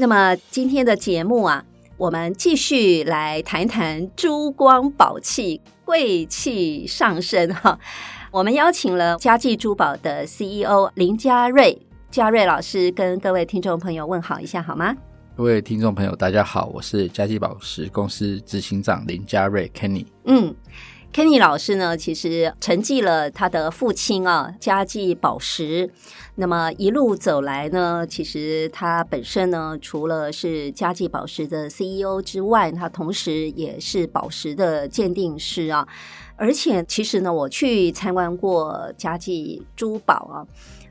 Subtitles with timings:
[0.00, 1.62] 那么今天的节目啊，
[1.98, 7.78] 我们继续来谈谈珠光宝气、贵气上升哈。
[8.32, 11.78] 我们邀请了嘉纪珠宝的 CEO 林嘉瑞，
[12.10, 14.96] 嘉瑞老师跟各位听众朋友问好一下好吗？
[15.36, 20.06] 各位听众朋友，大家好，我是嘉纪宝石公司执行长林嘉瑞 Kenny。
[20.24, 20.54] 嗯。
[21.12, 25.90] Kenny 老师呢，其实承继了他的父亲啊，嘉纪宝石。
[26.36, 35.86] 那么一路走来呢，其实他本身呢，除了是嘉纪宝石的 CEO 之外，他同时也是宝石的鉴定师啊。
[36.36, 40.46] 而且，其实呢，我去参观过嘉纪珠宝啊，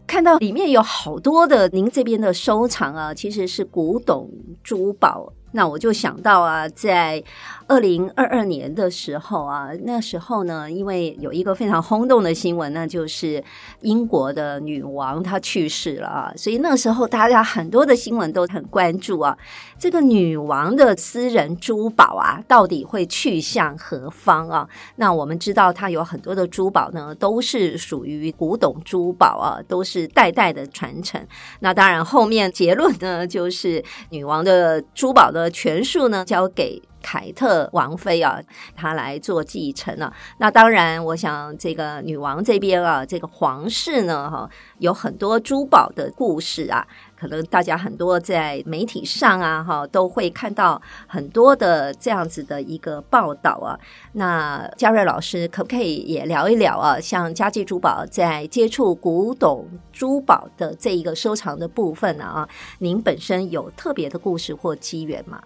[0.05, 4.29] 看到里面有好多的您这边的收藏啊，其实是古董
[4.61, 5.31] 珠宝。
[5.51, 7.23] 那我就想到啊，在
[7.69, 13.43] 二零二二年的时候啊，那时候呢，因为有一个非常轰动的新闻，那就是
[13.81, 19.37] 英国的女王她去世了啊，所以那时候大家很多的新闻都很关注啊，
[19.77, 24.67] 这个女王的私人珠宝啊，到底会去向何方啊？
[24.95, 31.23] 那我们知道，她有很多的珠宝呢，都是属于古董珠宝啊，都是代代的传承。
[31.59, 35.47] 那当然，后面结论呢，就是女王的珠宝的。
[35.59, 38.39] 权术呢，交给凯特王妃啊，
[38.75, 40.13] 她来做继承了啊。
[40.37, 46.85] 那当然，我想这个女王这边啊，这个皇室呢，哈，有很多珠宝的故事啊。
[47.19, 53.77] 可能大家很多在媒体上啊，哈，都会看到很多的这样子的一个报道啊。
[54.13, 56.97] 那嘉瑞老师可不可以也聊一聊啊？
[56.97, 62.23] 像嘉纪珠宝在接触古董珠宝的这一个收藏的部分呢？
[62.23, 65.41] 啊，您本身有特别的故事或机缘吗？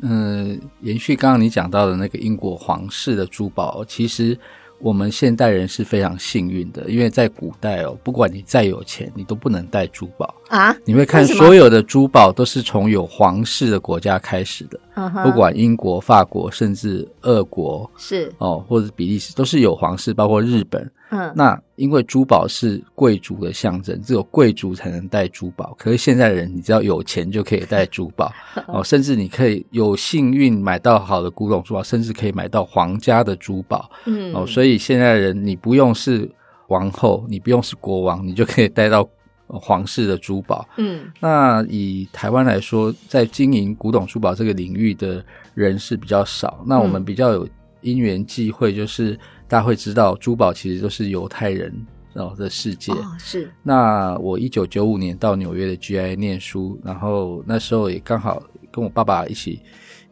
[0.00, 4.38] 嗯，延续刚刚你讲到的那个英国皇室的珠宝，其实。
[4.84, 10.76] 我们现代人是非常幸运的，因为在古代哦，不管你再有钱，你都不能戴珠宝啊。
[10.84, 14.80] 你会看所有的珠宝都是从有皇室的国家开始的。
[14.94, 20.90] 不管英国、法国，甚至俄国，是哦，或者比利时，都是有皇室，包括日本。
[21.10, 25.74] 嗯，那因为珠宝是贵族的象征，只有贵族才能戴珠宝。
[25.78, 28.32] 可是现在的人，你只要有钱就可以戴珠宝
[28.68, 33.90] 哦，甚至你可以有幸运买到好的古董珠宝，甚至可以买到皇家的珠宝。
[34.06, 36.30] 嗯，哦，所以现在的人，你不用是
[36.68, 39.08] 王后，你不用是国王，你就可以戴到。
[39.58, 45.22] 皇室的珠宝，嗯，那以台湾来说，在经营古董珠宝这个领域的
[45.54, 46.64] 人是比较少。
[46.66, 47.46] 那我们比较有
[47.82, 51.70] 因缘际会，就是大家会知道，珠宝其实都是犹太人
[52.14, 52.92] 哦的世界。
[52.92, 53.50] 哦，是。
[53.62, 59.60] 那我一九九五年到纽约的 GIA 念书，然后那时候也刚好跟我爸爸一起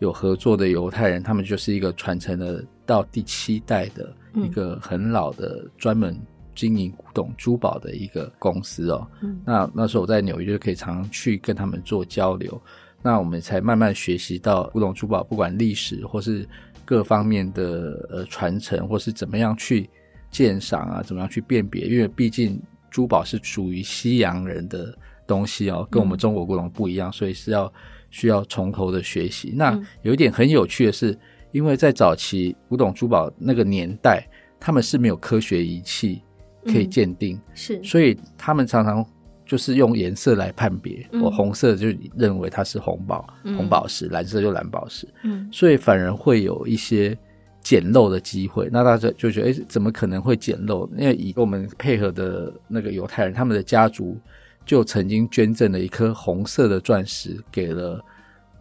[0.01, 6.15] 有合作的犹太人，他们就是一个传承了到第七代的一个很老的专门。
[6.61, 12.61] 经营古董珠宝的一个公司哦，嗯、那那时候我在纽约就可以常常去跟他们做交流，
[13.01, 16.47] 那我们才慢慢学习到古董珠宝不管历史或是
[16.85, 19.89] 各方面的呃传承，或是怎么样去
[20.31, 22.61] 鉴赏啊，怎么样去辨别，因为毕竟
[22.91, 24.95] 珠宝是属于西洋人的
[25.27, 27.73] 东西哦，跟我们中国古董不一样，嗯、所以是要
[28.11, 29.55] 需要从头的学习。
[29.57, 31.19] 那有一点很有趣的是，
[31.53, 34.29] 因为在早期古董珠宝那个年代，
[34.61, 36.21] 他们是没有科学仪器。
[36.65, 39.05] 可以鉴定、嗯、是，所以他们常常
[39.47, 41.09] 就是用颜色来判别。
[41.13, 45.09] 我、嗯、红色就认为它是红宝、嗯、红宝石，蓝色就蓝宝石。
[45.23, 47.17] 嗯，所以反而会有一些
[47.63, 48.69] 捡漏的机会。
[48.71, 50.89] 那大家就觉得，哎，怎么可能会捡漏？
[50.97, 54.19] 因为以我们配合的那个犹太人，他们的家族
[54.65, 58.05] 就曾经捐赠了一颗红色的钻石给了。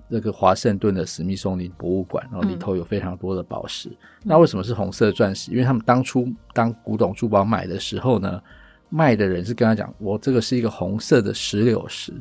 [0.09, 3.89] 这个华盛顿的史密松林博物馆，然后里头有非常多的宝石。
[3.89, 5.51] 嗯、那为什么是红色钻石？
[5.51, 8.41] 因为他们当初当古董珠宝买的时候呢，
[8.89, 12.11] 卖的人是跟他讲：“我这个是一个红色的石榴石。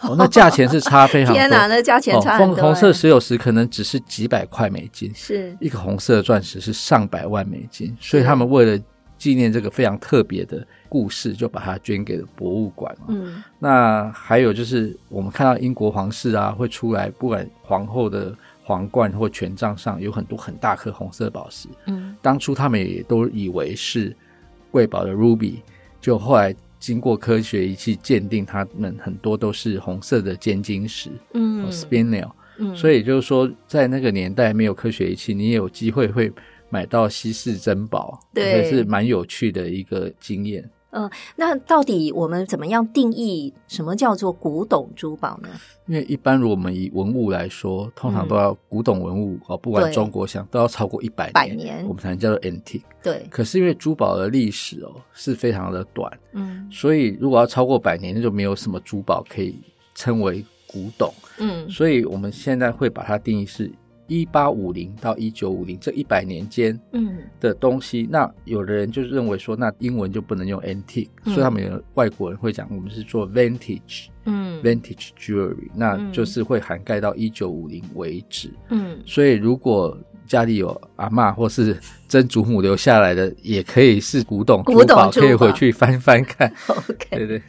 [0.00, 1.38] 哦 ”哦，那价钱是差非常多。
[1.38, 2.56] 天哪，那价钱差很多。
[2.56, 8.82] 红色石榴石可能只是几百块美金，是一个红色的钻石是上百万美金，所以他们为了。
[9.16, 12.94] 纪念这个非常特别的故事，就把它捐给了博物馆。
[13.08, 21.68] 嗯，那还有就是，我们看到英国皇室啊，会出来，不管皇后的皇冠或权杖上有很多很大颗红色宝石。
[21.86, 24.14] 嗯，当初他们也都以为是
[24.70, 25.56] 贵宝的 ruby，
[26.00, 36.30] 就后来经过科学仪器鉴定，他们很多都是红色的尖晶石，嗯，spinel，嗯，所以就是说，在那个年代没有科学仪器，你也有机会会
[36.74, 40.68] 买到稀世珍宝，对，也是蛮有趣的一个经验。
[40.90, 45.48] 嗯、呃，那到底我们怎么样定义什么叫做古董珠宝呢？
[45.86, 52.82] 因为一般如果我们以文物来说，通常都要古董文物哦，嗯、不管中国像都要超过一百年，百年，我们才能叫做 antique。
[53.00, 53.24] 对。
[53.30, 59.54] 可是因为珠宝的历史哦是非常的短，嗯，所以如果要超过百年，那就没有什么珠宝可以
[59.94, 61.14] 称为古董。
[61.38, 63.70] 嗯，所以我们现在会把它定义是。
[64.06, 67.18] 一八五零到一九五零这一百年间，嗯。
[67.40, 79.96] 的东西，嗯、那有的人就认为说，那英文就不能用 antique，、嗯、所以他们有外国人会讲，我们是做 vintage，嗯，vintage jewelry，那就是会涵盖到一九五零为止，嗯，所以如果
[80.26, 81.76] 家里有阿妈或是
[82.08, 86.52] 曾祖母留下来的，也可以是古董，古董珠宝可以回去翻翻看。
[86.68, 87.42] OK，对对。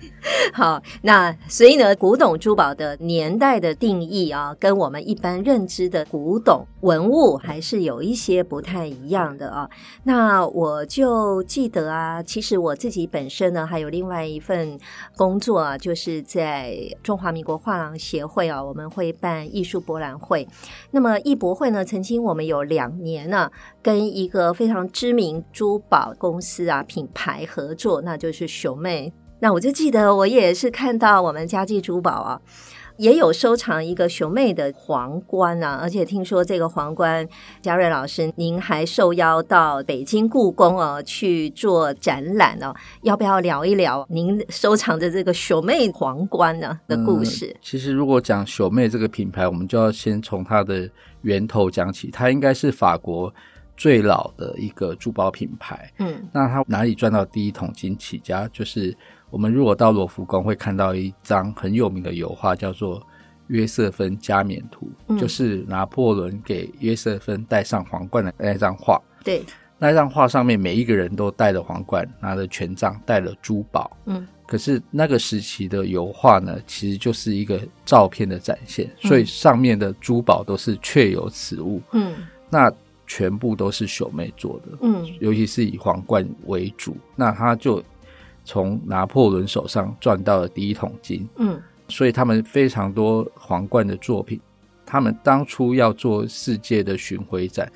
[0.54, 9.70] 好，那所以呢，古董珠宝的年代的定义啊，跟我们一般认知的古董文物还是有一些不太一样的啊。
[10.04, 14.80] 那我就记得啊，其实我自己本身呢，还有另外一份
[15.16, 20.48] 工作啊，就是在中华民国画廊协会啊，我们会办艺术博览会。
[20.90, 23.52] 那么艺博会呢，曾经我们有两年呢、啊，
[23.84, 29.14] 跟一个非常知名珠宝公司啊品牌合作，那就是熊妹。
[29.40, 32.42] 那我就记得，我也是看到我们家记珠宝啊，
[32.98, 37.28] 也有收藏一个熊妹的皇冠啊，而且听说这个皇冠，
[37.62, 47.48] 嘉瑞老师您还受邀到北京故宫哦、啊、去做展览哦、啊，要不要聊一聊您收藏的这个熊妹皇冠呢的故事？
[47.48, 50.90] 嗯，其实如果讲熊妹这个品牌，我们就要先从它的
[51.24, 53.32] 源头讲起，它应该是法国。
[53.78, 58.50] 最老的一个珠宝品牌，嗯，那他哪里赚到第一桶金起家？
[58.54, 58.96] 就是
[59.30, 63.00] 我们如果到罗浮宫会看到一张很有名的油画，叫做
[63.48, 69.02] 《约瑟芬加冕图》，嗯，就是拿破仑给约瑟芬戴上皇冠的那张画。
[69.26, 69.44] 对，
[69.78, 73.92] 那张画上面每一个人都戴了皇冠，拿着权杖，戴了珠宝。
[74.06, 81.82] 嗯，可是那个时期的油画呢，其实就是一个照片的展现，所以上面的珠宝都是确有此物。
[81.92, 82.16] 嗯，
[82.50, 82.72] 那。
[83.08, 87.84] 全部都是熊妹做的，嗯，尤其是以皇冠为主，那他就
[88.44, 94.40] 从拿破仑手上赚到了第一桶金，嗯，所以他们非常多皇冠的作品，
[94.86, 97.72] 他们当初要做世界的巡回展，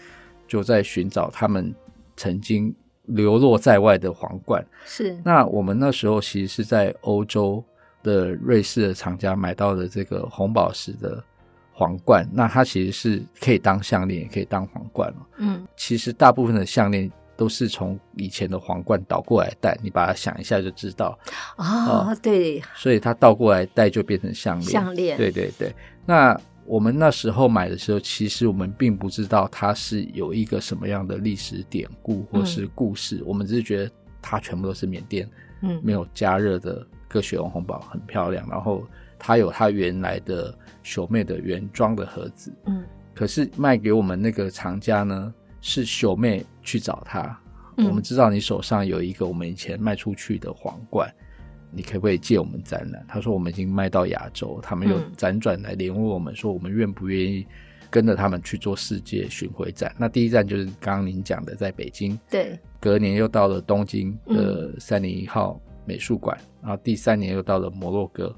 [0.48, 1.74] 就在寻找他们
[2.18, 2.74] 曾经
[3.06, 4.66] 流落在外的皇冠。
[4.86, 7.64] 是，那我们那时候其实是在欧洲
[8.02, 11.24] 的瑞士的厂家买到的这个红宝石的。
[11.80, 15.14] 皇冠，那它其实是可以当项链，也可以当皇冠。
[15.38, 21.18] 嗯，其实大部分的项链都是从以前的皇冠倒过来戴，你把它想一下就知道。
[21.56, 24.70] 啊、哦，对，所以它倒过来戴就变成项链。
[24.70, 25.74] 项链，对对对。
[26.06, 33.92] 那我们那时候买的时候，其实我们并不知道它是有一个什么样的历史典故或是故事，嗯、我们只是觉得
[34.22, 35.26] 它全部都是缅甸，
[35.62, 38.84] 嗯，没有加热的各雪红红宝，很漂亮，然后。
[39.20, 42.84] 它有它原来的熊妹的原装的盒子，嗯，
[43.14, 47.38] 可是卖给我们那个厂家呢，是熊妹去找他。
[47.78, 51.14] 嗯，我们知道你手上有一个我们以前卖出去的皇冠，
[51.72, 53.06] 你可不可以借我们展览？
[53.08, 57.46] 他说我们已经卖到亚洲，他们又辗转来联络我们，说我们愿不愿意
[57.90, 59.94] 跟着他们去做世界巡回展？
[59.98, 68.34] 那第一站就是刚刚您讲的在北京，对，隔年又到了东京的三零一号美术馆，嗯，然后第三年又到了摩洛哥。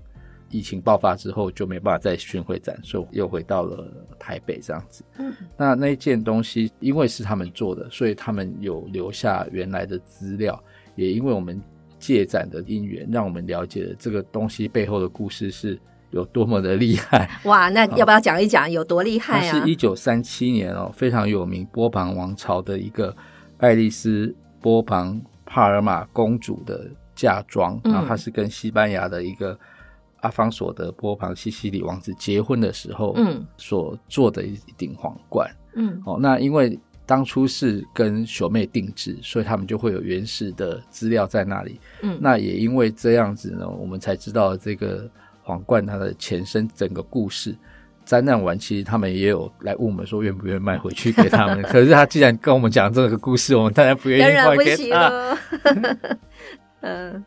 [0.51, 3.87] 疫情爆发之后就没办法再巡回展，所以又回到了
[4.19, 5.03] 台北这样子。
[5.17, 10.61] 嗯，那那一件东西因为是他们做的，所以他们有留下原来的资料，
[10.95, 11.59] 也因为我们
[11.97, 15.79] 借展的因缘，让我们了解了这个东西背后的故事是
[16.09, 17.29] 有多么的厉害。
[17.45, 23.15] 哇，那要不要讲一讲有多厉害是一九三七年哦，非常有名波旁王朝的一个
[23.57, 29.57] 爱丽丝波旁帕尔玛公主的嫁妆，然后它是跟西班牙的一个。
[30.21, 45.09] 阿方索的波旁西西里王子结婚的时候，嗯，所做的一顶皇冠，嗯，哦，那因为当初是跟熊妹定制，所以他们就会有原始的资料在那里，嗯，那也因为这样子呢，我们才知道这个
[45.43, 47.55] 皇冠它的前身整个故事。
[48.03, 51.61] 展览完，其实他们也有来问我们说，愿不愿意卖回去给他们。
[51.69, 55.37] 可是他既然跟我们讲这个故事，我们当然不愿意卖给他。
[56.81, 57.23] 嗯。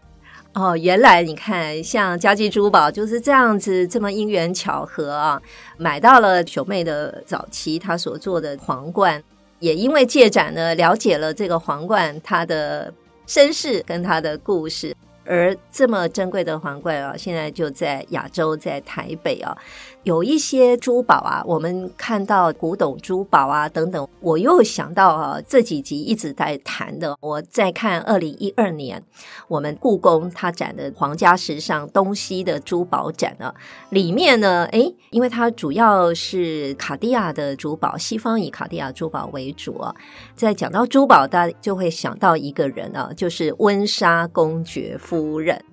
[0.54, 5.42] 哦，原来你看，像家具珠宝就是这样子，这么因缘巧合啊，
[5.76, 9.20] 买到了九妹的早期她所做的皇冠，
[9.58, 12.94] 也因为借展呢，了解了这个皇冠它的
[13.26, 14.94] 身世跟它的故事。
[15.26, 19.56] 而这么珍贵的皇冠啊，现在就在亚洲，在台北啊。
[20.04, 27.16] 有一些珠宝啊，我们看到古董珠宝啊等等，我又想到啊，这几集一直在谈的。
[27.22, 29.02] 我在看二零一二年
[29.48, 33.52] 我们故宫它展的皇家时尚东西的珠宝展呢，
[33.88, 39.94] 里面呢，诶，因为它主要是卡地亚的珠宝，西方以卡地亚珠宝为主啊。
[40.36, 45.64] 在讲到珠宝，大家就会想到一个人啊，就是温莎公爵夫人。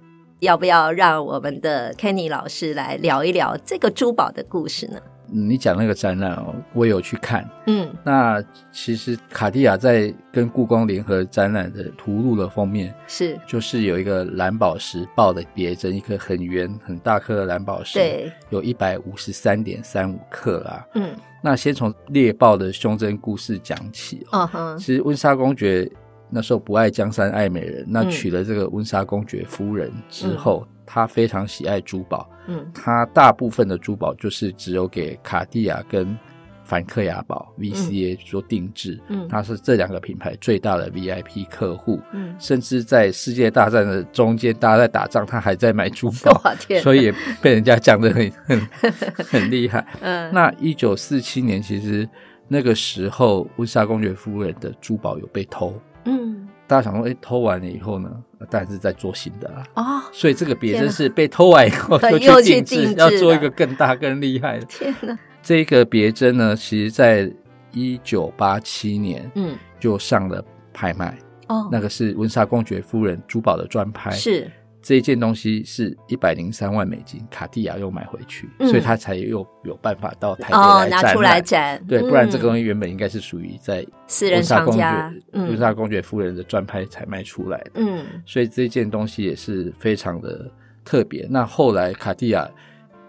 [0.42, 5.00] 要不要让我们的 Kenny 老师来聊一聊这个珠宝的故事呢？
[5.28, 7.48] 你讲那个展览哦，我有去看。
[7.68, 20.88] 嗯，那其实卡地亚在跟故宫联合展览的图录的封面是，就是有一个蓝宝石豹的别针，一颗很圆很大颗的蓝宝石，对，有一百五十三点三五克啦。
[20.96, 21.12] 嗯，
[21.44, 24.40] 那先从猎豹的胸针故事讲起哦。
[24.40, 25.88] 嗯哼，其实温莎公爵。
[26.32, 32.30] 那时候不爱江山爱美人，那娶了这个温莎公爵夫人之后，嗯、他非常喜爱珠宝。
[32.48, 36.18] 嗯，他大部分的珠宝就是只有给卡地亚跟
[36.64, 39.00] 梵克雅宝 VCA 做定制。
[39.10, 42.00] 嗯，他是这两个品牌最大的 VIP 客户。
[42.14, 46.42] 嗯，甚至在世界大战的中间，大家在打仗，他还在买珠宝。
[46.82, 48.68] 所以也被人家讲得很很
[49.30, 49.86] 很厉害。
[50.00, 52.08] 嗯，那一九四七年，其实
[52.48, 55.74] 那个时候温莎公爵夫人的珠宝有被偷。
[56.06, 58.10] 嗯，大家想说，哎，偷完了以后呢？
[58.50, 59.68] 当然是在做新的啊。
[59.76, 64.66] 哦，所以这个别针是被偷完以后 就去定制，要做一个更大、更厉害的。
[64.66, 65.18] 天哪！
[65.44, 67.32] 这个别针呢，其实在
[67.72, 70.44] 一九八七年，嗯，就上了
[70.74, 71.18] 拍卖。
[71.48, 74.10] 哦，那个是温莎公爵夫人珠宝的专拍。
[74.12, 74.50] 是。
[74.82, 81.86] 这一件东西是一百零三万美金，卡地亚又买回去，嗯、所以他才又有办法到台北来展、哦、拿出来展。
[81.88, 87.72] 对，不然这个东西原本应该是属于在私人藏家，温莎公爵夫人的专拍才卖出来的。
[87.76, 90.50] 嗯，所以这件东西也是非常的
[90.84, 91.28] 特别。
[91.30, 92.50] 那后来卡地亚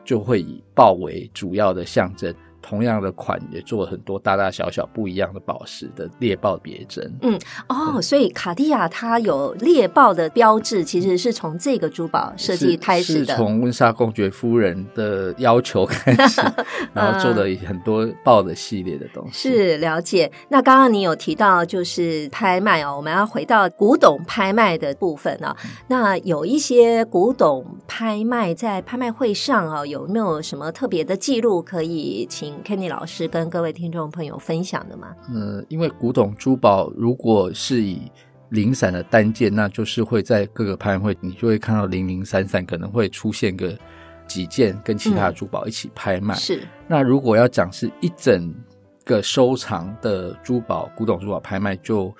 [0.05, 2.35] 就会以豹为主要的象征。
[2.62, 7.12] 同样的款也做了很多大大小小不一样的宝石的猎豹别针。
[7.23, 7.38] 嗯，
[7.69, 13.35] 哦，所以卡地亚它有猎豹的标志，其实是从这个珠宝设计开始的。
[13.35, 16.40] 是从温莎公爵夫人的 要求开始，
[16.95, 19.50] 然后做了很多豹的系列的东西。
[19.50, 20.31] 是了解。
[20.49, 25.57] 那刚刚你有提到就是拍卖哦，我们要回到古董拍卖的部分啊。
[25.64, 35.15] 嗯、那有一些古董拍卖在拍卖会上啊，有没有什么特别的记录可以请？Kenny 老师跟各位听众朋友分享的吗？
[35.29, 38.11] 嗯，因为古董珠宝如果是以
[38.51, 43.77] 零散的单件，那就是会在各个拍卖会，你就会看到零零散散，可能会出现个
[44.27, 46.35] 几件跟其他的珠宝一起拍卖。
[46.35, 46.63] 嗯、是。
[46.87, 48.55] 那如果要讲是一整
[49.05, 52.15] 个收藏的珠宝，古董珠宝拍卖就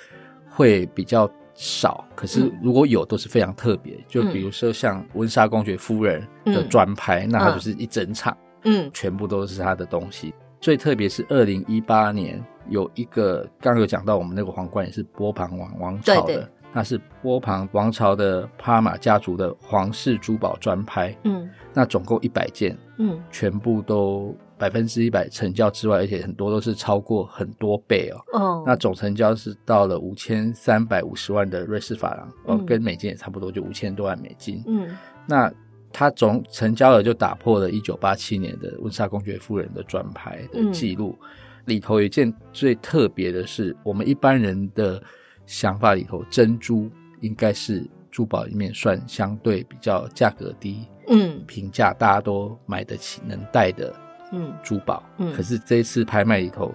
[0.49, 2.05] 会比较少。
[2.15, 3.95] 可是如果有，都是非常特别。
[3.95, 8.37] 嗯、就比如说像温莎公爵夫人的专拍，嗯、那它就是一整场。
[8.65, 10.35] 嗯，全部都是他的东西。
[10.61, 21.13] 最特别是二零一八年有一个，刚刚有讲到我们那个皇冠也是波旁王王朝的，那是波旁王朝的帕玛家族的皇室珠宝专拍。
[21.25, 28.39] 嗯，那总共一百件，嗯，全部都百分之一百成交之外，而且很多都是超过很多倍哦。
[28.39, 34.63] 哦，那总成交是到了五千三百五十万的瑞士法郎，哦、嗯，跟美金也差不多，就五千多万美金。
[34.69, 35.53] 嗯，那。
[35.93, 41.17] 它总成交额就打破了一九八七年的温莎公爵夫人的专拍的记录。
[41.21, 41.29] 嗯、
[41.67, 45.03] 里头有一件最特别的是，我们一般人的
[45.47, 53.95] 想法里头，珍珠应该是珠宝里面算相对比较价格低，嗯，平价大家都买得起、能戴的，
[54.33, 55.03] 嗯，珠宝。
[55.19, 56.75] 嗯，可是这一次拍卖里头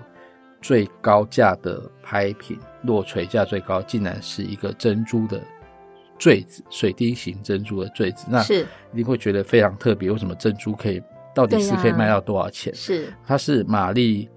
[0.61, 5.41] 最高价的拍品，落锤价最高，竟然是一个珍珠的。
[6.17, 10.09] 坠子，水滴形珍珠的坠子，那是一定会觉得非常特别。
[10.11, 11.01] 为什么珍珠可以
[11.35, 12.73] 到底是可以卖到多少钱？
[12.73, 14.29] 是，它是玛丽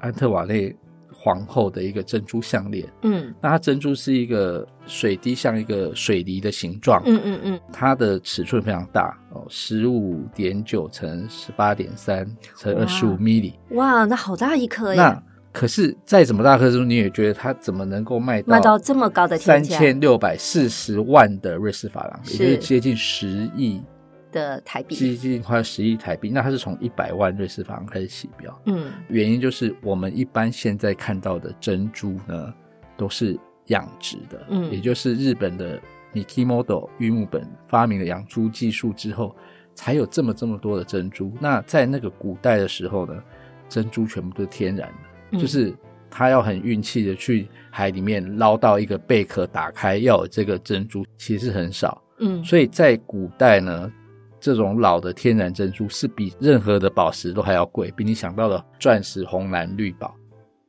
[0.00, 0.74] 安特瓦内
[1.12, 2.86] 皇后的一个珍珠项链。
[3.02, 7.02] 嗯，那它珍珠是一个水滴，像一个水梨的形状。
[7.06, 12.24] 嗯嗯嗯，它的尺寸非常大哦，十五点九乘十八点三
[12.56, 13.52] 乘二十五 mm。
[13.70, 15.22] 哇，那好大一颗呀！
[15.58, 19.36] 可是再怎么大颗珍珠，你也觉得它怎么能够卖到卖到这么高的？
[19.36, 23.82] 三千六百四十万的瑞士法郎，也就是接近十亿
[24.30, 26.30] 的台币，接近快十亿台币。
[26.30, 28.56] 那它是从一百万瑞士法郎开始起标。
[28.66, 32.54] 嗯，原因就是我们一般现在看到的珍珠呢，
[32.96, 33.36] 都是
[33.66, 35.76] 养殖的，嗯，也就是日本的
[36.14, 39.34] Mikimoto 玉木本发明了养猪技术之后，
[39.74, 41.32] 才有这么这么多的珍珠。
[41.40, 43.20] 那在那个古代的时候呢，
[43.68, 45.07] 珍珠全部都是天然的。
[45.32, 45.74] 就是
[46.10, 52.02] 他要很运气的去海里面捞到一个贝壳，打开要有这个珍珠，其实很少。
[52.18, 53.92] 嗯，所以在古代呢，
[54.40, 60.14] 这种老的天然珍珠是比任何的宝石都还要贵，比你想到的钻石、红蓝、绿宝。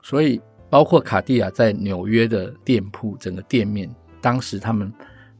[0.01, 0.39] 所以，
[0.69, 3.89] 包括卡地亚在纽约的店铺，整个店面，
[4.21, 4.91] 当时他们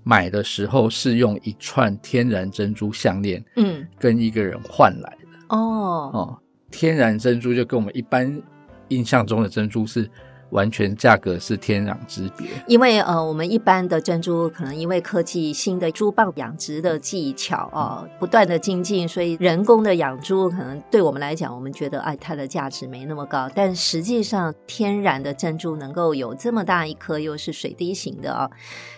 [0.04, 5.56] 买的时候是用一串天然珍珠项链，嗯，跟一个人换来的。
[5.56, 6.40] 哦哦，
[6.72, 8.42] 天然珍珠就跟我们一般
[8.90, 10.10] 印象中的珍珠是。
[10.52, 23.48] 完全价格是天壤之别，因为呃，我们一般的珍珠可能因为科技新的珠蚌养殖的技巧啊、不断的精进，所以人工的养珠可能对我们来讲，我们觉得哎，它的价值没那么高。
[23.54, 28.50] 但实际上，天然的珍珠能够有这么大一颗，又是水滴型的啊，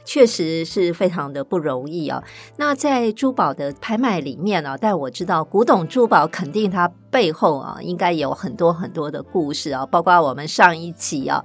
[0.06, 2.24] 确实是非常的不容易啊。
[2.56, 6.90] 那在珠宝的拍卖里面呢、啊，但我知道古董珠宝肯定它。
[7.12, 11.44] 背后啊，应该有很多很多的故事啊，包括我们上一集啊，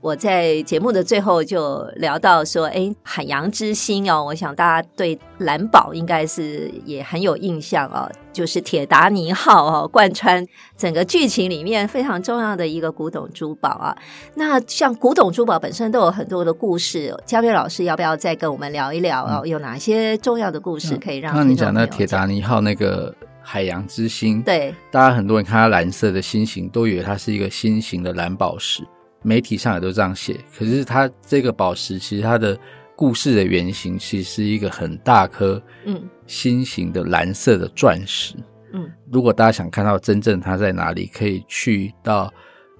[0.00, 10.44] 我在节目的最后就聊到说，哎，海洋之星哦，我想大家对蓝宝应该是也很有印象哦，就是铁达尼号哦，贯穿
[10.76, 13.96] 整个剧情里面非常重要的一个古董珠宝啊。
[14.34, 19.42] 那像古董珠宝本身都有很多的故事，嘉宾老师要不要再跟我们聊一聊啊？
[19.44, 21.36] 有哪些重要的故事可以让？
[21.36, 23.14] 那你讲那铁达尼号那个。
[23.42, 28.82] 海洋之星，对，大家很多人看它蓝色的心形，都以为它是一个心形的蓝宝石，
[29.22, 30.38] 媒体上也都这样写。
[30.56, 32.58] 可是它这个宝石，其实它的
[32.96, 38.34] 故事的原型，其实是一个很大颗，嗯，心形的蓝色的钻石。
[38.72, 42.32] 嗯，如果大家想看到真正它在哪里，可以去到。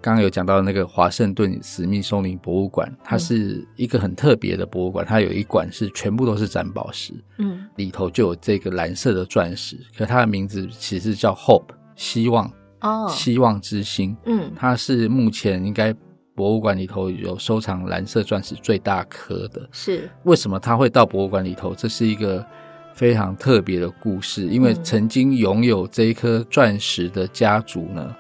[0.03, 15.95] 刚刚有讲到那个华盛顿史密松林博物馆，它是一个很特别的博物馆，它有一馆是全部都是展宝石，嗯，里头就有这个蓝色的钻石，可它的名字其实叫 Hope，希望，哦，希望之星，嗯，它是目前应该
[16.35, 21.73] 博物馆里头有收藏蓝色钻石最大颗的，是，为什么它会到博物馆里头？
[21.77, 22.45] 这是一个
[22.93, 28.17] 非常特别的故事，因为曾经拥有这一颗钻石的家族呢。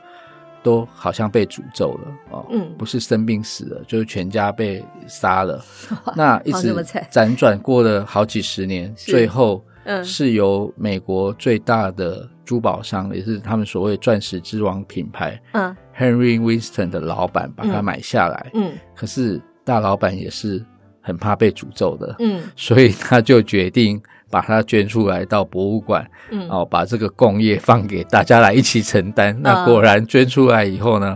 [0.62, 5.63] 都好像被诅咒了哦，嗯，不是生病死了，就是全家被杀了。
[6.17, 6.75] 那一直
[7.10, 9.65] 辗转过了好几十年，最后
[10.04, 20.65] 是由美国最大的珠宝商，嗯、也是他们所谓钻石之王品牌，嗯，Henry Winston 的老板把它买下来，嗯，嗯，可是大老板也是
[21.00, 24.00] 很怕被诅咒的，嗯，所以他就决定。
[24.32, 29.36] 把它捐出来到博物馆，嗯，哦，把这个工业放给大家来一起承担。
[29.36, 31.14] 嗯、那果然捐出来以后呢，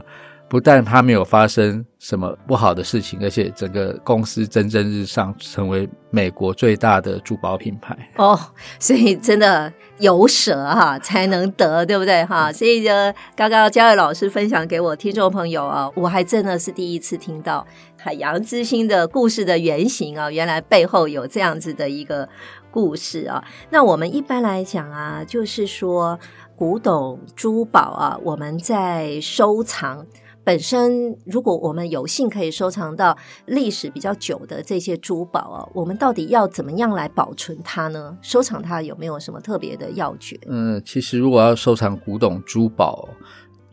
[0.50, 7.96] 不但它没有发生什么不好的事情，而且整个公司蒸蒸日上，成为美国最大的珠宝品牌。
[8.16, 8.38] 哦，
[8.78, 12.52] 所以真的有舍哈才能得，对不对哈？
[12.52, 17.66] 所以呢，刚刚嘉伟老师分享给我听众朋友啊，我还真的是第一次听到
[17.98, 22.28] 海洋之星的故事的原型啊，原来背后有这样子的一个。
[22.76, 26.20] 故事啊，那我们一般来讲啊，就是说
[26.54, 30.06] 古董珠宝啊，我们在收藏
[30.44, 38.18] 本身，如果我们有幸可以收藏到历史比较久的这些珠宝啊，我们到底要怎么样来保存它呢？
[38.20, 40.38] 收藏它有没有什么特别的要诀？
[40.46, 43.08] 嗯，其实如果要收藏古董珠宝，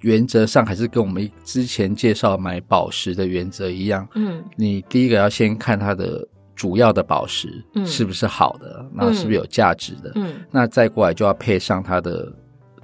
[0.04, 4.08] 原则上还是跟我们之前介绍买宝石的原则一样。
[4.16, 6.26] 嗯，你第一个要先看它的。
[6.56, 8.86] 主要的宝石是不是好的？
[8.94, 10.12] 那、嗯、是不是有价值的？
[10.16, 12.32] 嗯，那再过来就要配上它的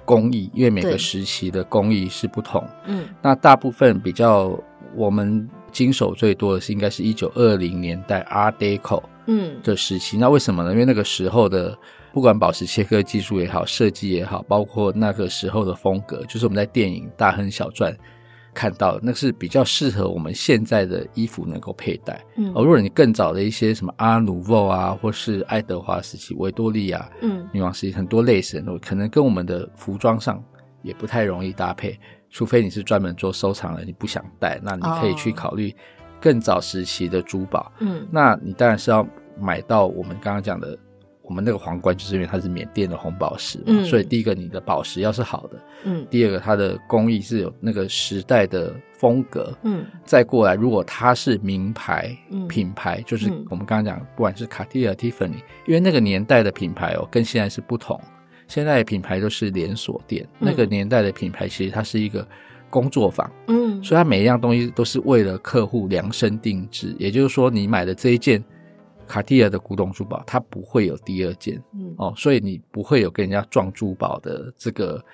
[0.04, 2.66] 工艺，因为每个时期的工艺是不同。
[2.86, 4.58] 嗯，那大部分比较
[4.96, 10.16] 我们经手最多的是应该是一九二零年代 Art Deco 嗯的时期。
[10.16, 10.72] 嗯、那为什么呢？
[10.72, 11.78] 因为那个时候的
[12.12, 17.92] 不管宝石切割技术也好，设计也好，包括那个时候的风格，就是我们在电影《大亨小传》。
[18.60, 22.22] 看到那是比较适合我们现在的衣服能够佩戴。
[22.36, 30.44] 嗯，而如果你更早的一些什么阿努沃啊，或是爱德华时期、维多利亚、嗯，女王时期，很多类型的，可能跟我们的服装上
[30.82, 31.98] 也不太容易搭配。
[32.28, 35.74] 除非你是专门做收藏的，你不想戴，那你可以去考虑
[36.20, 37.72] 更早时期的珠宝。
[37.78, 39.06] 嗯，那你当然是要
[39.40, 40.78] 买到我们刚刚讲的。
[41.30, 55.36] 我们那个皇冠就是因为它是缅甸的红宝石嘛，嗯，所以第一个你的宝石要是好的，嗯，第二个它的工艺是有那个时代的风格，嗯，再过来如果它是名牌品牌，就是我们刚刚讲，不管是卡地亚、Tiffany，
[55.68, 58.00] 因为那个年代的品牌哦跟现在是不同，
[58.48, 62.26] 现在的品牌都是连锁店，那个年代的品牌其实它是一个
[62.68, 68.42] 工作坊，嗯，所以它每一样东西都是为了客户量身定制，也就是说你买的这一件。
[69.10, 75.04] 卡地亚的古董珠宝，它不会有第二件，嗯、哦，所以你不会有跟人家撞珠宝的这个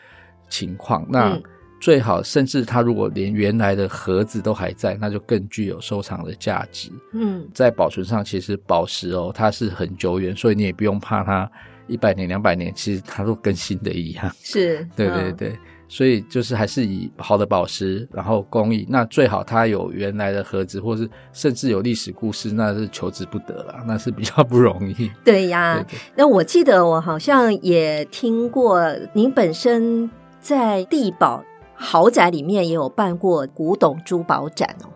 [0.51, 1.07] 情况。
[1.09, 1.41] 那
[1.81, 6.91] 最好甚至它如果连原来的盒子都还在，那就更具有收藏的价值。
[7.13, 11.51] 嗯，在保存上，其实宝石哦，它是很久远，所以你也不用怕它
[11.87, 14.31] 一百年、两百年，其实它都跟新的一样。
[14.43, 15.49] 是， 对对对。
[15.49, 25.11] 嗯所以就是还是以好的宝石，然后工艺，那最好它有原来的盒子，或是甚至有历史故事，那是求之不得了，那是比较不容易。
[25.25, 31.45] 对呀，对对，那我记得我好像也听过，您本身在地宝
[31.75, 34.91] 豪宅里面也有办过古董珠宝展哦。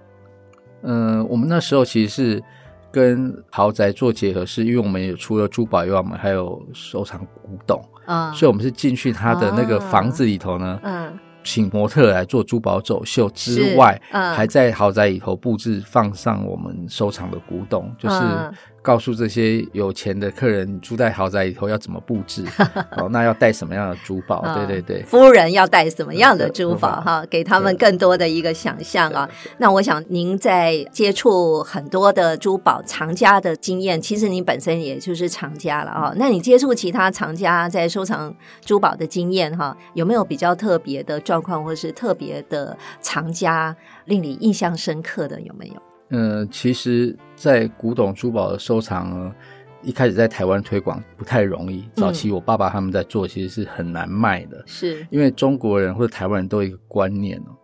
[0.82, 2.42] 嗯、呃，我们那时候其实是
[2.90, 7.80] 跟豪宅做结合，是因为我们也除了珠宝以外，我们还有收藏古董。
[8.10, 18.16] 啊，所以我们是进去他的那个房子里头呢，嗯，请模特来做珠宝走秀之外，还在豪宅里头布置放上我们收藏的古董，就是。
[18.82, 22.44] 告诉这些有钱的客人，住在豪宅以后要怎么布置？
[22.96, 24.42] 哦，那要带什么样的珠宝？
[24.54, 27.00] 对对对，夫人要带什么样的珠宝？
[27.00, 29.28] 哈，给他们更多的一个想象啊。
[29.58, 36.12] 那我想您在接触很多的珠宝藏家的经验，其实您本身也就是藏家了啊。
[36.16, 45.38] 那你接触其他藏家在收藏珠宝的经验哈，有没有比较特别的状况，或是特别的藏家令你印象深刻的？
[45.42, 45.89] 有没有？
[46.10, 49.34] 嗯，其实，在古董珠宝的收藏呢，
[49.82, 51.88] 一开始在台湾推广不太容易。
[51.94, 57.56] 早期我爸爸他们在做，其实是很难卖的，是因为中国人或者台湾人都有一个观念哦，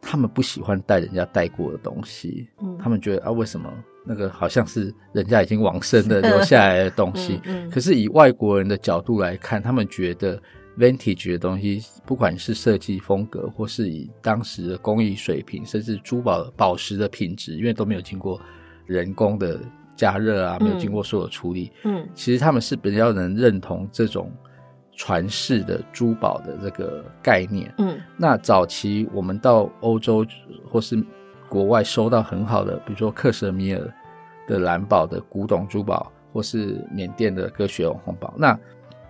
[0.00, 3.72] 他们不喜欢带人家带过的东西，嗯，他们觉得啊，为什么
[4.06, 7.40] 那个好像是人家已经往生的 留下来的东西？
[7.44, 10.40] 嗯，可是以外国人的角度来看，他们觉得。
[10.76, 18.40] Vintage 的东西，不管是设计风格，或是以当时的工艺水平，甚至珠宝宝石的品质，因为都没有经过
[18.84, 19.60] 人工的
[19.94, 24.32] 加热啊，没有经过所有处理，嗯，其实他们是比较能认同这种
[24.96, 27.96] 传世的珠宝的这个概念，嗯。
[28.16, 30.26] 那早期我们到欧洲
[30.68, 31.00] 或是
[31.48, 33.94] 国外收到很好的，比如说克什米尔
[34.48, 38.58] 的蓝宝的古董珠宝，或是缅甸的歌雪红红宝，那。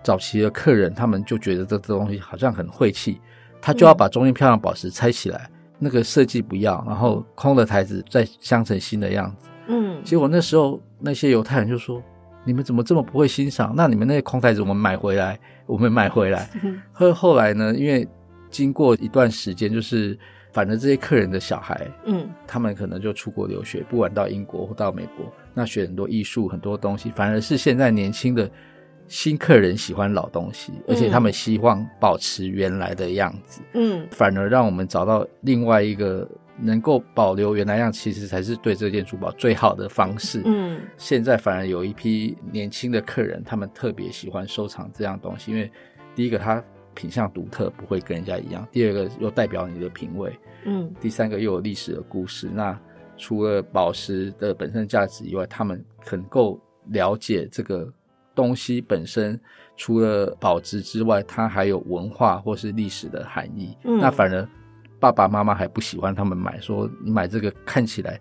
[0.05, 3.19] 早期的客人，他们就觉得这这东西好像很晦气，
[3.59, 9.49] 他就要把中间漂亮宝石拆起来，嗯、那个设计不要，然后空的台子再镶成新的样子。
[9.65, 11.99] 嗯，结果那时候那些犹太人就说
[12.45, 13.73] ：“你们怎么这么不会欣赏？
[13.75, 16.47] 那你们那些空台子我们买回来，我们买回来。
[16.61, 18.07] 嗯”后后来呢，因为
[18.51, 20.15] 经过一段时间，就是
[20.53, 28.47] 反正这些客人的小孩，嗯，他们可能就出国留学，不管到英国或到美国，那学很多艺术很多东西，反而是现在年轻的。
[29.07, 33.61] 新客人喜欢老东西，而且他们希望保持原来的样子。
[33.73, 36.27] 嗯，反而让我们找到另外一个
[36.59, 40.41] 能够保留原来样，其实才是对这件珠宝最好的方式。
[40.45, 45.71] 嗯，现在反而有一批年轻的客人，他们特别喜欢收藏这样东西，因为
[46.15, 46.63] 第一个它
[46.95, 50.33] 品相独特，不会跟人家一样；第二个又代表你的品味。
[50.65, 52.49] 嗯，第三个又有历史的故事。
[52.51, 52.75] 那
[53.17, 57.87] 除了宝石的本身价值以外，他们很够了解这个。
[58.35, 59.39] 东西本身
[59.77, 63.75] 除了保值之外，它还有文化或是历史的含义。
[63.85, 64.47] 嗯，那反而
[64.99, 68.19] 爸爸妈妈还不喜欢他们买，说你买这个看起来。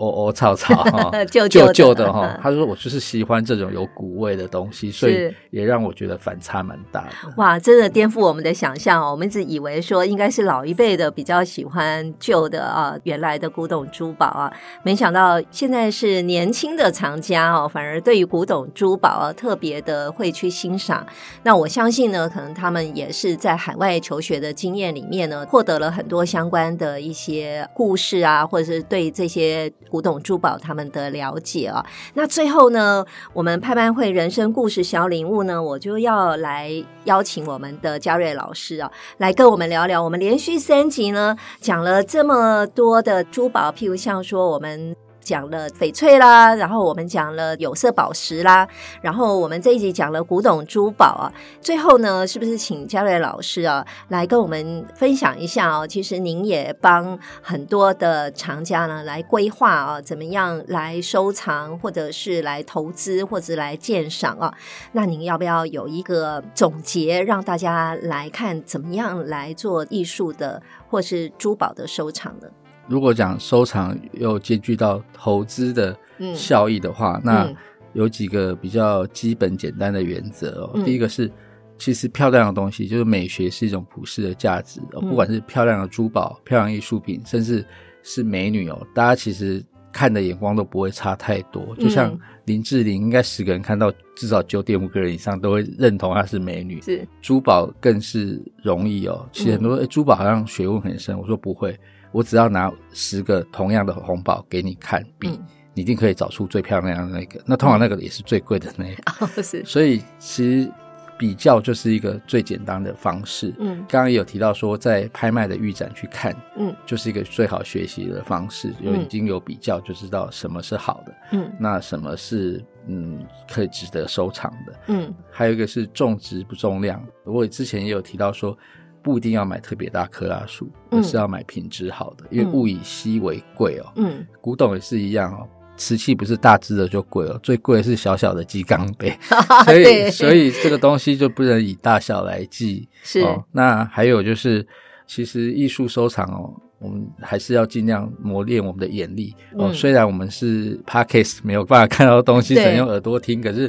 [0.00, 2.38] 哦哦，草草 哈，旧旧的哈。
[2.42, 9.10] 他说：“我就是喜欢这种有古味的东西，所以也让我觉得反差蛮大的。”哇，真的颠覆我们的想象哦！
[9.10, 14.50] 我们一直以为说应该是老一辈的比较喜欢旧的啊，原来的古董珠宝啊，
[14.82, 21.06] 没想到现在是年轻的藏家哦，反而对于古董珠宝啊特别的会去欣赏。
[21.42, 29.70] 那我相信呢，可能他们也是在海外求学的经验里面呢，获得了很多相关的一些故事啊，或者是对这些。
[29.90, 36.70] 古董珠宝他们的了解啊，那最后呢，我们拍卖会人生故事小礼物呢，我就要来
[37.04, 40.02] 邀请我们的嘉瑞老师啊，来跟我们聊聊。
[40.02, 44.94] 我们连续三集呢，讲了这么多的珠宝，譬如像说我们。
[45.20, 48.66] 讲了翡翠啦，然后我们讲了有色宝石啦，
[49.00, 51.32] 然后我们这一集讲了古董珠宝啊。
[51.60, 55.86] 最后呢，是不是请嘉瑞老师啊来跟我们分享一下哦？
[55.86, 64.52] 其实您也帮很多的藏家呢来规划啊，怎么样来收藏，或者是来投资，或者来鉴赏啊？
[64.92, 72.48] 那您要不要有一个总结，让大家来看怎么样来做艺术的，或是珠宝的收藏呢？
[72.90, 75.96] 如果讲收藏又兼具到投资的
[76.34, 77.54] 效益的话，嗯、那
[77.92, 80.72] 有几个比较基本简单的原则哦。
[80.74, 81.30] 嗯、第一个是，
[81.78, 87.64] 其实漂亮的东西就是美学是一种普世的价值不管是漂亮的珠宝、漂亮艺术品，甚至
[88.02, 91.64] 是美女哦，大家其实看的眼光都不会差太多。
[91.76, 96.80] 就像林志玲，应该十个人看到至少九点五个人以上都会认同她是美女。
[96.82, 99.24] 是珠宝更是容易哦。
[99.30, 101.78] 其实很多、嗯欸、珠宝好像学问很深，我说不会，
[102.12, 105.46] 我只要拿十个同样的红宝给你看比，嗯。
[105.72, 109.02] 你一定可以找出最漂亮的那个，那通常那个也是最贵的那个。
[109.24, 109.64] 哦，是。
[109.64, 110.70] 所以其实
[111.16, 113.54] 比较就是一个最简单的方式。
[113.60, 127.00] 嗯，刚刚也有提到说，在拍卖的预展去看，嗯，就是一个最好学习的方式，因为已经有比较就知道什么是好的，嗯，那什么是嗯可以值得收藏的，嗯，还有一个是重质不重量。
[127.24, 128.58] 我之前也有提到说，
[129.02, 133.92] 不一定要买特别大克拉数，而是要买品质好的，因为物以稀为贵哦。
[133.96, 135.48] 嗯，古董也是一样哦。
[135.76, 139.16] 瓷器不是大只的就贵哦，最贵的是小小的鸡缸杯，
[139.64, 142.86] 所以所以这个东西就不能以大小来计。
[143.02, 144.66] 是、哦，那还有就是，
[145.06, 149.68] 其实艺术收藏哦，我们还是要尽量磨练我们的眼力哦。
[149.68, 153.66] 嗯、虽然我们是 Podcast 没有办法看到东西，只能用耳朵听，可是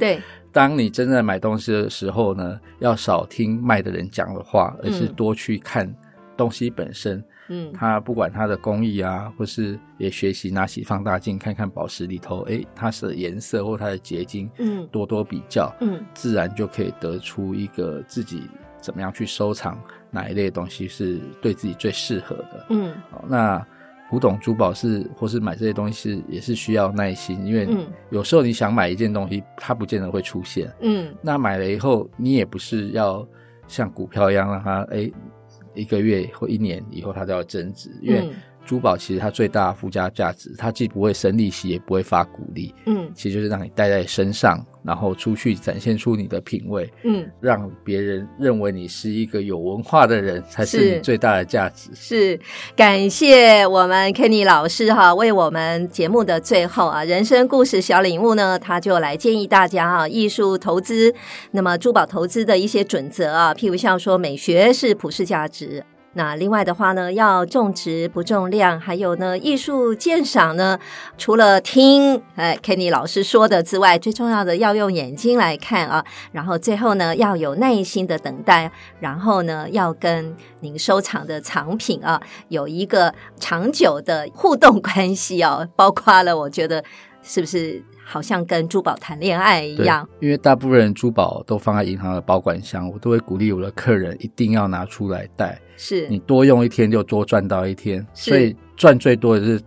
[0.52, 5.94] 当你真正买东西的时候呢，要少听卖的人讲的话，而是多去看
[6.36, 7.24] 东西本身。
[7.54, 18.44] 嗯，它不管它的工艺啊，或是也学习拿起放大镜看看宝石里头，哎，它的颜色或它的结晶，嗯，多多比较，嗯，自然就可以得出一个自己
[18.80, 19.78] 怎么样去收藏
[20.10, 23.66] 哪一类的东西是对自己最适合的，嗯，好，那
[24.12, 27.68] 古董珠宝是或是买这些东西是也是需要耐心，因为
[28.12, 33.26] 有时候你想买一件东西，它不见得会出现，嗯，那买了以后，你也不是要
[33.68, 35.10] 像股票一样让它哎。
[35.74, 38.30] 一个月或一年以后，它都要增值，因为
[38.66, 51.90] 珠宝其实它最大的附加价值，它既不会生利息，也不会发股利，嗯，其实就是让你戴在身上，然后出去展现出你的品味，嗯，让别人认为你是一个有文化的人，才是你最大的价值。
[51.94, 52.40] 是，是
[52.76, 61.14] 感谢我们 Kenny 老师哈，为我们节目的最后啊，人生故事小领悟呢，他就来建议大家啊，艺术投资，
[61.52, 65.84] 那么珠宝投资的一些准则啊，譬如像说美学是普世价值。
[66.14, 70.78] 那另外的话呢，要种植不重量，还有呢，艺术鉴赏呢，
[71.18, 76.04] 除了听哎 Kenny 老师说的之外，最重要的要用眼睛来看啊。
[76.34, 78.70] 然后最后呢，要有耐心的等待，
[79.00, 85.68] 然后呢，要跟您收藏的藏品啊，有一个长久的互动关系哦、啊。
[85.78, 86.84] 包括了，我觉得
[87.24, 87.82] 是不是？
[88.12, 95.58] 好像跟珠宝谈恋爱一样，因为大部分人珠宝都放在银行的保管箱，我都会鼓励我的客人一定要拿出来戴。
[95.78, 99.62] 是你多用一天就多赚到一天，所以赚最多的是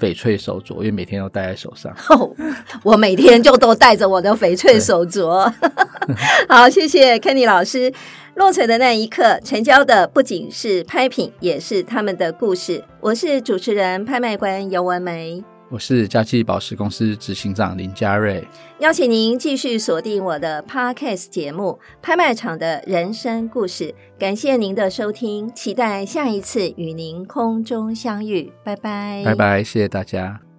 [0.00, 1.94] 翡翠手镯，因为每天都戴在手上。
[2.08, 2.34] 哦，
[2.82, 5.52] 我每天就都戴着我的翡翠手镯。
[6.48, 7.92] 好，谢谢 Kenny 老师。
[8.36, 12.82] 落槌的那一刻，成交的不仅是拍品，也是他们的故事。
[13.00, 15.44] 我是主持人、拍卖官游文玫。
[15.72, 18.46] 我是佳记宝石公司执行长林嘉瑞，
[18.80, 23.84] 邀请您继续锁定我的 Podcast 节目《拍卖场的人生故事》，
[24.18, 30.51] 感谢您的收听，期待下一次与您空中相遇，拜拜，拜拜，谢谢大家。